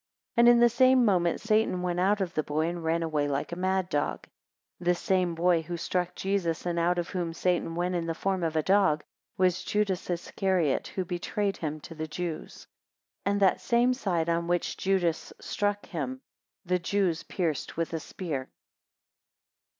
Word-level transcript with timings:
8 0.35 0.39
And 0.41 0.49
in 0.49 0.59
the 0.59 0.67
same 0.67 1.05
moment 1.05 1.41
Satan 1.41 1.83
went 1.83 1.99
out 1.99 2.21
of 2.21 2.33
the 2.33 2.41
boy, 2.41 2.65
and 2.65 2.83
ran 2.83 3.03
away 3.03 3.27
like 3.27 3.51
a 3.51 3.55
mad 3.55 3.87
dog. 3.87 4.25
9 4.79 4.85
This 4.87 4.99
same 4.99 5.35
boy 5.35 5.61
who 5.61 5.77
struck 5.77 6.15
Jesus, 6.15 6.65
and 6.65 6.79
out 6.79 6.97
of 6.97 7.09
whom 7.09 7.33
Satan 7.33 7.75
went 7.75 7.93
in 7.93 8.07
the 8.07 8.15
form 8.15 8.41
of 8.41 8.55
a 8.55 8.63
dog, 8.63 9.03
was 9.37 9.63
Judas 9.63 10.09
Iscariot, 10.09 10.87
who 10.87 11.05
betrayed 11.05 11.57
him 11.57 11.79
to 11.81 11.93
the 11.93 12.07
Jews. 12.07 12.65
10 13.25 13.33
And 13.33 13.41
that 13.41 13.61
same 13.61 13.93
side, 13.93 14.27
on 14.27 14.47
which 14.47 14.75
Judas: 14.75 15.33
struck 15.39 15.85
him, 15.85 16.21
the 16.65 16.79
Jews 16.79 17.21
pierced 17.21 17.77
with 17.77 17.93
a 17.93 17.99
spear. 17.99 18.49